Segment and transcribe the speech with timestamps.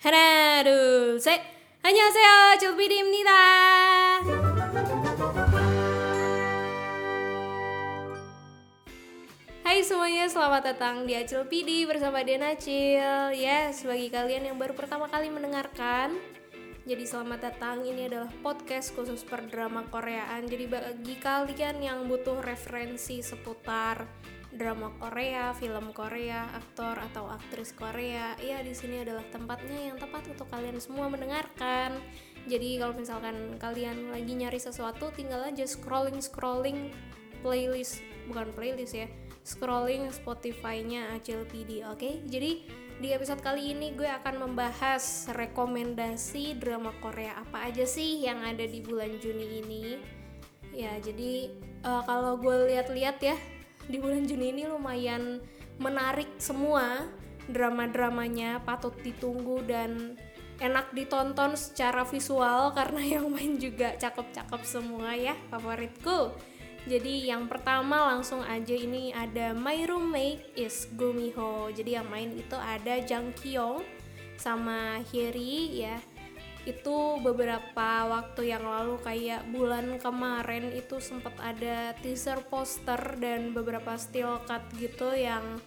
[0.00, 1.41] 하나, 둘, 셋.
[1.83, 2.57] 안녕하세요.
[2.59, 3.31] 조비디입니다.
[9.61, 13.31] Hai semuanya, selamat datang di Acil PD bersama Dena Acil.
[13.37, 16.17] Yes, bagi kalian yang baru pertama kali mendengarkan,
[16.81, 17.85] jadi selamat datang.
[17.85, 20.49] Ini adalah podcast khusus per drama Koreaan.
[20.49, 24.09] Jadi bagi kalian yang butuh referensi seputar
[24.51, 30.27] drama Korea, film Korea, aktor atau aktris Korea, ya di sini adalah tempatnya yang tepat
[30.27, 31.95] untuk kalian semua mendengarkan.
[32.51, 36.91] Jadi kalau misalkan kalian lagi nyari sesuatu, tinggal aja scrolling scrolling
[37.39, 39.07] playlist, bukan playlist ya,
[39.47, 41.97] scrolling Spotify-nya Acil PD, oke?
[41.97, 42.13] Okay?
[42.27, 42.51] Jadi
[43.01, 48.67] di episode kali ini gue akan membahas rekomendasi drama Korea apa aja sih yang ada
[48.67, 49.85] di bulan Juni ini.
[50.71, 51.51] Ya, jadi
[51.83, 53.35] uh, kalau gue lihat-lihat ya
[53.87, 55.41] di bulan Juni ini lumayan
[55.81, 57.09] menarik semua
[57.49, 60.19] drama-dramanya patut ditunggu dan
[60.61, 66.33] enak ditonton secara visual karena yang main juga cakep-cakep semua ya favoritku.
[66.81, 72.57] Jadi yang pertama langsung aja ini ada My Roommate is Gumiho jadi yang main itu
[72.57, 73.85] ada Jang Kyung
[74.33, 76.01] sama Hyeri ya
[76.61, 83.97] itu beberapa waktu yang lalu kayak bulan kemarin itu sempat ada teaser poster dan beberapa
[83.97, 85.57] still cut gitu yang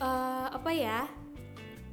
[0.00, 1.00] uh, apa ya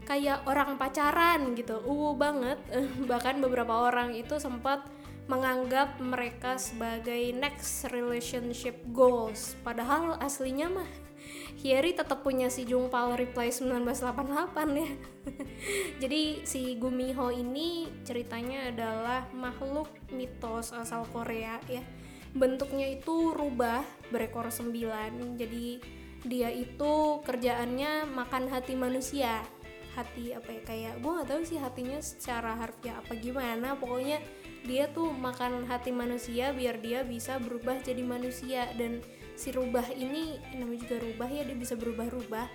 [0.08, 1.84] kayak orang pacaran gitu.
[1.84, 2.58] Uh banget.
[3.12, 4.88] Bahkan beberapa orang itu sempat
[5.28, 9.60] menganggap mereka sebagai next relationship goals.
[9.60, 10.90] Padahal aslinya mah
[11.58, 14.90] Hyeri tetap punya si Jungpal Reply 1988 ya.
[16.06, 21.82] Jadi si Gumiho ini ceritanya adalah makhluk mitos asal Korea ya.
[22.38, 23.82] Bentuknya itu rubah
[24.14, 25.34] berekor sembilan.
[25.34, 25.82] Jadi
[26.30, 29.42] dia itu kerjaannya makan hati manusia.
[29.98, 30.62] Hati apa ya?
[30.62, 33.74] Kayak gue gak tahu sih hatinya secara harfiah apa gimana.
[33.74, 34.22] Pokoknya
[34.62, 38.70] dia tuh makan hati manusia biar dia bisa berubah jadi manusia.
[38.78, 39.02] Dan
[39.38, 42.48] si rubah ini namanya juga rubah ya dia bisa berubah-ubah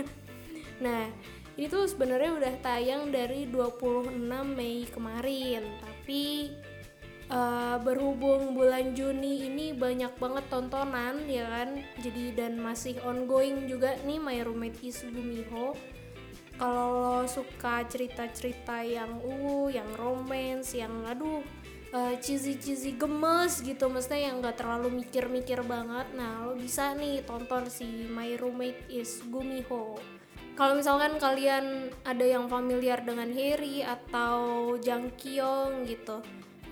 [0.84, 1.08] nah
[1.54, 4.20] ini tuh sebenarnya udah tayang dari 26
[4.52, 6.52] Mei kemarin tapi
[7.30, 11.80] uh, berhubung bulan Juni ini banyak banget tontonan ya kan?
[12.02, 15.76] Jadi dan masih ongoing juga nih My Roommate is Gumiho.
[16.54, 21.42] Kalau suka cerita-cerita yang uh yang romance yang aduh
[21.94, 23.86] uh, cheesy-cheesy gemes gitu.
[23.86, 26.10] Maksudnya yang gak terlalu mikir-mikir banget.
[26.18, 29.96] Nah lo bisa nih tonton si My Roommate is Gumiho.
[30.54, 36.22] Kalau misalkan kalian ada yang familiar dengan Harry atau Jang Kyung gitu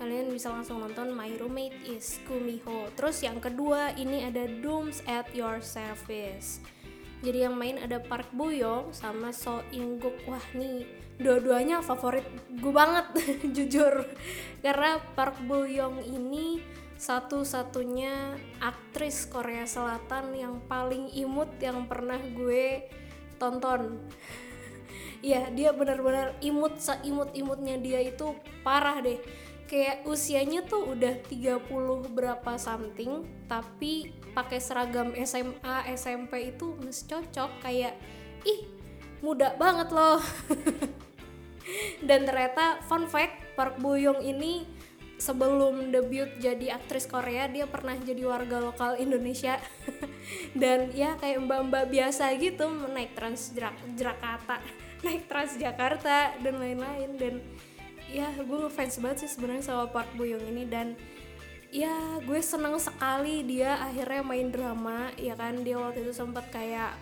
[0.03, 2.91] kalian bisa langsung nonton My Roommate is Gumiho.
[2.99, 6.59] Terus yang kedua ini ada Dooms at Your Service
[7.23, 10.27] jadi yang main ada Park Bo Young sama So In Guk.
[10.27, 10.91] Wah nih
[11.23, 13.07] dua-duanya favorit gue banget
[13.57, 14.11] jujur.
[14.59, 16.59] Karena Park Bo Young ini
[16.99, 22.91] satu-satunya aktris Korea Selatan yang paling imut yang pernah gue
[23.39, 23.97] tonton.
[25.23, 28.35] Iya dia benar-benar imut seimut-imutnya dia itu
[28.67, 29.23] parah deh
[29.73, 31.65] kayak usianya tuh udah 30
[32.13, 37.97] berapa something tapi pakai seragam SMA SMP itu masih cocok kayak
[38.45, 38.69] ih
[39.25, 40.21] muda banget loh.
[42.09, 44.69] Dan ternyata fun fact Park Bo Young ini
[45.17, 49.57] sebelum debut jadi aktris Korea dia pernah jadi warga lokal Indonesia.
[50.61, 53.57] Dan ya kayak mbak-mbak biasa gitu naik trans
[53.97, 54.61] Jakarta
[55.07, 57.11] naik trans Jakarta dan lain-lain.
[57.17, 57.35] Dan
[58.13, 60.93] ya gue ngefans banget sih sebenarnya sama Park Bo Young ini dan
[61.73, 65.65] ya gue seneng sekali dia akhirnya main drama ya kan?
[65.65, 66.93] Dia waktu itu sempat kayak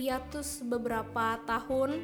[0.00, 2.00] hiatus beberapa tahun.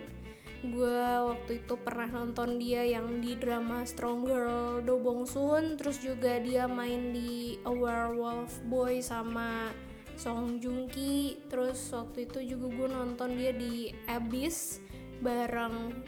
[0.60, 6.04] Gue waktu itu pernah nonton dia yang di drama Strong Girl Do Bong Soon terus
[6.04, 9.72] juga dia main di A Werewolf Boy sama
[10.20, 11.40] Song Joong Ki.
[11.48, 14.84] Terus waktu itu juga gue nonton dia di Abyss
[15.24, 16.04] bareng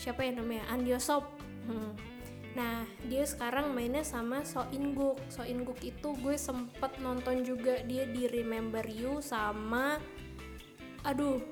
[0.00, 0.64] siapa ya namanya?
[0.72, 1.92] An Sop Hmm.
[2.52, 5.16] Nah, dia sekarang mainnya sama So In Guk.
[5.32, 9.96] So In Guk itu gue sempet nonton juga dia di Remember You sama
[11.02, 11.42] aduh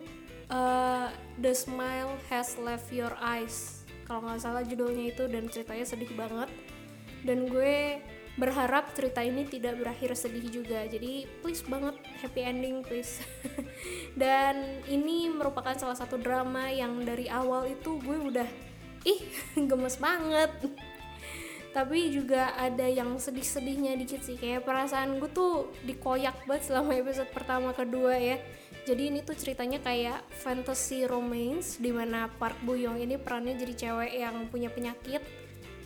[0.52, 1.08] uh,
[1.40, 3.88] The Smile Has Left Your Eyes.
[4.04, 6.52] Kalau nggak salah judulnya itu dan ceritanya sedih banget.
[7.24, 8.00] Dan gue
[8.36, 10.84] berharap cerita ini tidak berakhir sedih juga.
[10.84, 13.24] Jadi please banget happy ending please.
[14.20, 18.69] dan ini merupakan salah satu drama yang dari awal itu gue udah
[19.05, 19.20] ih
[19.69, 20.50] gemes banget.
[21.70, 24.35] Tapi juga ada yang sedih-sedihnya dikit sih.
[24.35, 28.43] Kayak perasaan gue tuh dikoyak banget selama episode pertama kedua ya.
[28.91, 33.75] Jadi ini tuh ceritanya kayak fantasy romance di mana Park Bo Young ini perannya jadi
[33.76, 35.23] cewek yang punya penyakit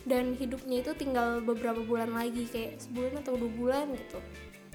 [0.05, 4.19] dan hidupnya itu tinggal beberapa bulan lagi kayak sebulan atau dua bulan gitu.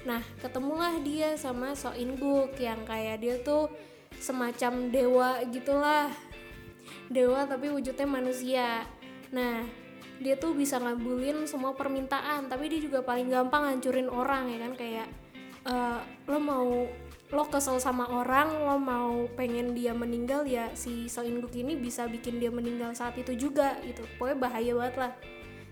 [0.05, 3.71] Nah ketemulah dia sama So In Guk yang kayak dia tuh
[4.19, 6.11] semacam dewa gitulah
[7.11, 8.87] dewa tapi wujudnya manusia.
[9.35, 9.67] Nah
[10.21, 14.73] dia tuh bisa ngabulin semua permintaan tapi dia juga paling gampang hancurin orang ya kan?
[14.79, 15.07] Kayak
[15.67, 16.87] uh, lo mau
[17.31, 22.03] lo kesel sama orang lo mau pengen dia meninggal ya si So Induk ini bisa
[22.03, 24.03] bikin dia meninggal saat itu juga gitu.
[24.19, 25.13] Pokoknya bahaya banget lah.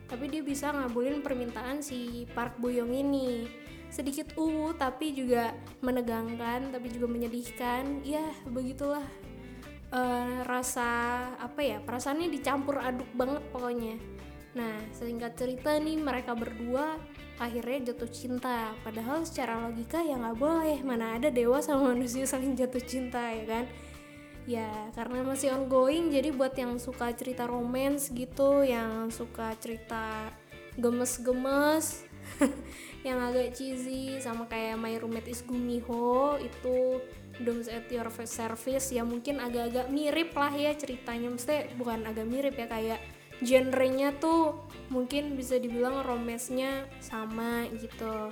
[0.10, 3.46] Tapi dia bisa ngabulin permintaan si Park Boyong ini.
[3.92, 5.54] Sedikit uh tapi juga
[5.84, 8.02] menegangkan tapi juga menyedihkan.
[8.08, 9.04] Ya begitulah
[9.94, 10.90] uh, rasa
[11.38, 13.96] apa ya perasaannya dicampur aduk banget pokoknya.
[14.58, 16.98] Nah sehingga cerita nih mereka berdua
[17.38, 18.74] akhirnya jatuh cinta.
[18.82, 23.46] Padahal secara logika ya nggak boleh mana ada dewa sama manusia saling jatuh cinta ya
[23.46, 23.66] kan?
[24.50, 30.34] Ya karena masih ongoing jadi buat yang suka cerita romance gitu yang suka cerita
[30.80, 32.08] gemes-gemes
[33.08, 37.04] yang agak cheesy sama kayak My Roommate is Gumiho itu
[37.42, 38.92] Dooms at Your Service.
[38.92, 41.32] Ya mungkin agak-agak mirip lah ya ceritanya.
[41.32, 43.00] Mesti bukan agak mirip ya kayak
[43.40, 48.32] genrenya tuh mungkin bisa dibilang romesnya sama gitu.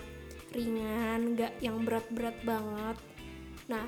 [0.52, 2.98] Ringan nggak yang berat-berat banget.
[3.72, 3.88] Nah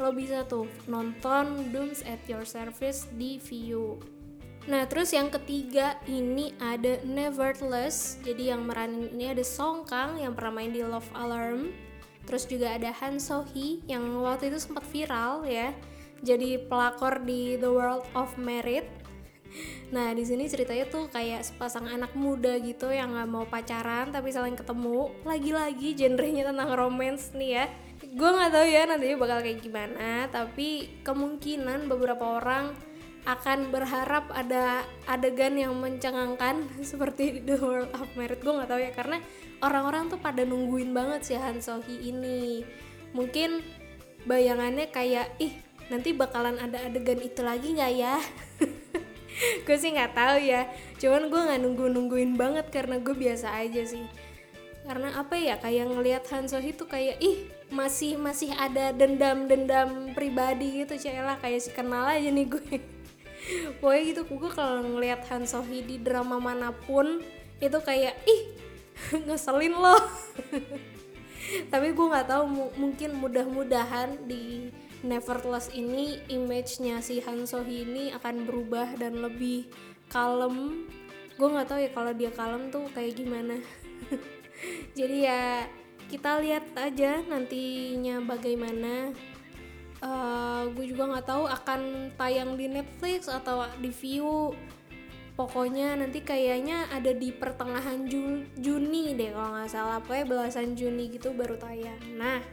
[0.00, 4.00] lo bisa tuh nonton Dooms at Your Service di View
[4.68, 8.20] Nah terus yang ketiga ini ada Nevertheless.
[8.20, 11.72] Jadi yang meranin ini ada Song Kang yang pernah main di Love Alarm
[12.28, 15.72] Terus juga ada Han So Hee yang waktu itu sempat viral ya
[16.20, 18.84] Jadi pelakor di The World of Merit
[19.94, 24.30] Nah di sini ceritanya tuh kayak sepasang anak muda gitu yang nggak mau pacaran tapi
[24.30, 25.10] saling ketemu.
[25.26, 27.64] Lagi-lagi genrenya tentang romance nih ya.
[28.14, 32.72] Gue nggak tahu ya nantinya bakal kayak gimana, tapi kemungkinan beberapa orang
[33.28, 38.40] akan berharap ada adegan yang mencengangkan seperti The World of Merit.
[38.40, 39.18] Gue nggak tahu ya karena
[39.60, 42.64] orang-orang tuh pada nungguin banget si Han Sohee ini.
[43.12, 43.60] Mungkin
[44.24, 45.52] bayangannya kayak ih
[45.90, 48.16] nanti bakalan ada adegan itu lagi nggak ya?
[49.66, 50.68] Gue sih nggak tahu ya.
[50.96, 54.04] Cuman gue nggak nunggu nungguin banget karena gue biasa aja sih.
[54.84, 60.10] Karena apa ya kayak ngelihat Han Sohee tuh kayak ih masih masih ada dendam dendam
[60.10, 62.62] pribadi gitu lah kayak si kenal aja nih gue
[63.80, 67.24] pokoknya gitu gue kalau ngelihat Han Sohee di drama mana pun
[67.60, 68.42] itu kayak ih
[69.26, 70.02] ngeselin loh.
[71.72, 72.44] Tapi gue nggak tahu
[72.78, 74.70] mungkin mudah-mudahan di
[75.00, 79.66] Nevertheless ini image-nya si Han Sohee ini akan berubah dan lebih
[80.12, 80.84] kalem.
[81.40, 83.56] Gue nggak tahu ya kalau dia kalem tuh kayak gimana.
[84.98, 85.64] Jadi ya
[86.12, 89.14] kita lihat aja nantinya bagaimana
[90.00, 91.80] eh, gue juga nggak tahu akan
[92.16, 94.52] tayang di Netflix atau di View.
[95.38, 99.98] Pokoknya nanti kayaknya ada di pertengahan Ju Juni deh kalau nggak salah.
[100.04, 102.00] Pokoknya belasan Juni gitu baru tayang.
[102.16, 102.44] Nah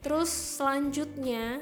[0.00, 1.60] terus selanjutnya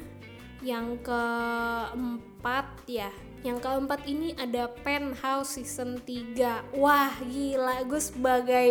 [0.63, 3.11] yang keempat ya
[3.47, 8.71] yang keempat ini ada Penthouse season 3 Wah gila gue sebagai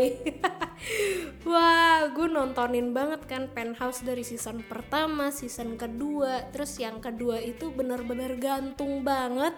[1.49, 6.51] Wah gue nontonin banget kan Penthouse dari season pertama, season kedua.
[6.53, 9.55] Terus yang kedua itu bener-bener gantung banget.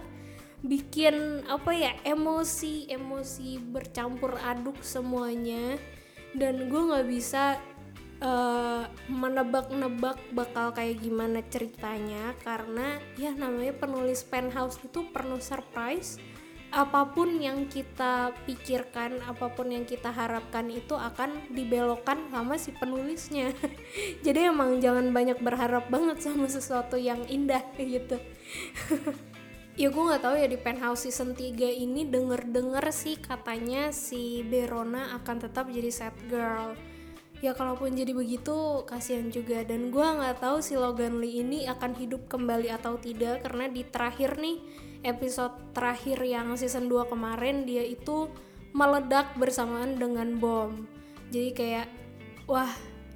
[0.60, 5.76] Bikin apa ya emosi, emosi bercampur aduk semuanya.
[6.30, 7.58] Dan gue gak bisa
[8.24, 16.20] uh, menebak-nebak bakal kayak gimana ceritanya karena ya namanya penulis penthouse itu penuh surprise.
[16.70, 22.70] Apa pun yang kita pikirkan apa pun yang kita harapkan itu akan dibelokkan sama si
[22.78, 23.50] penulisnya.
[24.26, 28.22] Jadi emang jangan banyak berharap banget sama sesuatu yang indah gitu.
[29.80, 35.18] Ya gue nggak tahu ya di penthouse season 3 ini denger-denger sih katanya si Berona
[35.18, 36.76] akan tetap jadi sad girl
[37.40, 39.64] ya kalaupun jadi begitu kasihan juga.
[39.64, 43.84] Dan gue nggak tahu si Logan Lee ini akan hidup kembali atau tidak karena di
[43.88, 44.60] terakhir nih
[45.04, 48.28] episode terakhir yang season 2 kemarin dia itu
[48.76, 50.86] meledak bersamaan dengan bom.
[51.32, 51.88] Jadi kayak
[52.46, 52.70] wah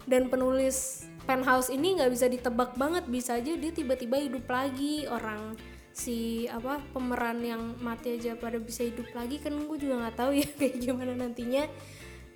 [0.08, 3.04] dan penulis penthouse ini nggak bisa ditebak banget.
[3.08, 5.06] Bisa aja dia tiba-tiba hidup lagi.
[5.06, 5.60] Orang
[5.94, 10.32] si apa pemeran yang mati aja pada bisa hidup lagi kan gue juga nggak tahu
[10.34, 11.70] ya kayak gimana nantinya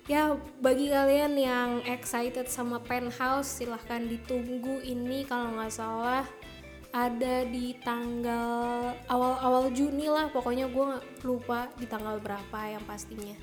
[0.08, 4.82] ya bagi kalian yang excited sama penthouse silahkan ditunggu.
[4.82, 6.24] Ini kalau nggak salah
[6.90, 10.32] ada di tanggal awal-awal Juni lah.
[10.32, 13.36] Pokoknya gue lupa di tanggal berapa yang pastinya.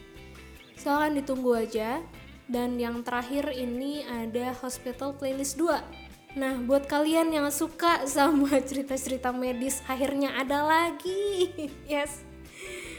[0.76, 2.02] Silahkan ditunggu aja.
[2.46, 6.06] Dan yang terakhir ini ada Hospital Playlist 2
[6.36, 11.48] Nah, buat kalian yang suka sama cerita-cerita medis, akhirnya ada lagi.
[11.88, 12.35] yes.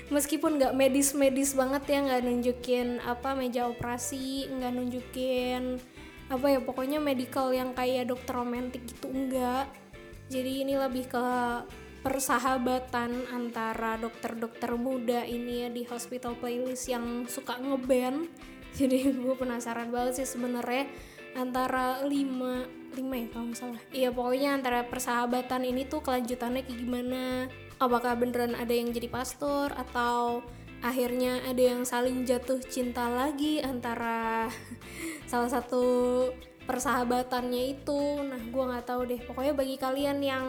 [0.07, 5.83] Meskipun nggak medis-medis banget ya, nggak nunjukin apa meja operasi, nggak nunjukin
[6.27, 9.71] apa ya pokoknya medical yang kayak dokter romantik gitu enggak.
[10.27, 11.27] Jadi ini lebih ke
[12.03, 18.31] persahabatan antara dokter-dokter muda ini ya di hospital playlist yang suka ngeband.
[18.79, 20.87] Jadi gue penasaran banget sih sebenarnya
[21.37, 22.65] antara lima
[22.97, 27.23] lima ya kalau nggak salah iya pokoknya antara persahabatan ini tuh kelanjutannya kayak gimana
[27.77, 30.41] apakah beneran ada yang jadi pastor atau
[30.85, 34.49] akhirnya ada yang saling jatuh cinta lagi antara
[35.31, 35.85] salah satu
[36.67, 38.01] persahabatannya itu?
[38.27, 39.21] Nah gue nggak tahu deh.
[39.25, 40.47] Pokoknya bagi kalian yang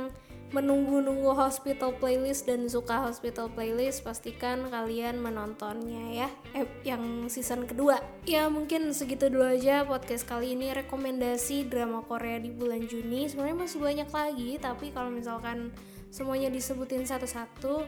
[0.48, 8.00] menunggu-nunggu hospital playlist dan suka hospital playlist pastikan kalian menontonnya ya eh, yang season kedua.
[8.24, 10.72] Ya mungkin segitu dulu aja podcast kali ini.
[10.72, 13.28] Rekomendasi drama Korea di bulan Juni.
[13.28, 15.76] Sebenarnya masih banyak lagi tapi kalau misalkan
[16.10, 17.84] semuanya disebutin satu-satu.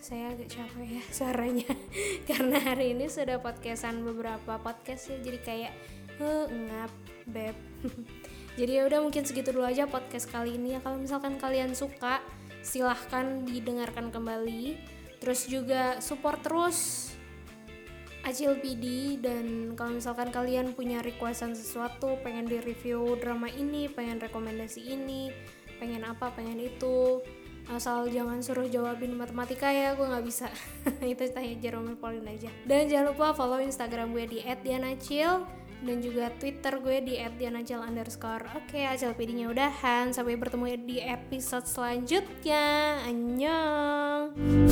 [0.00, 1.70] Saya agak capek ya suaranya.
[2.28, 5.72] Karena hari ini sudah podcastan beberapa podcast ya jadi kayak
[6.18, 6.92] uh, ngap
[7.28, 7.56] beb.
[8.58, 10.80] Jadi ya udah mungkin segitu dulu aja podcast kali ini ya.
[10.82, 12.18] Kalau misalkan kalian suka
[12.60, 14.76] silahkan didengarkan kembali.
[15.22, 17.10] Terus juga support terus
[18.20, 24.20] Acil PD dan kalau misalkan kalian punya requestan sesuatu pengen di review drama ini pengen
[24.20, 25.32] rekomendasi ini
[26.12, 27.22] apa pengen itu
[27.70, 30.50] asal jangan suruh jawabin matematika ya gue nggak bisa
[31.12, 35.46] itu tanya Jerome Pauline aja dan jangan lupa follow instagram gue di @dianacil
[35.80, 38.44] dan juga Twitter gue di @dianajal underscore.
[38.52, 40.12] Oke, acil PD-nya udahan.
[40.12, 43.00] Sampai bertemu di episode selanjutnya.
[43.08, 44.69] Annyeong.